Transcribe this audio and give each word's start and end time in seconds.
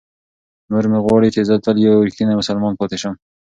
مور 0.69 0.85
مې 0.91 0.99
غواړي 1.05 1.29
چې 1.35 1.41
زه 1.49 1.55
تل 1.65 1.75
یو 1.87 2.05
رښتینی 2.07 2.35
مسلمان 2.41 2.73
پاتې 2.79 2.97
شم. 3.01 3.13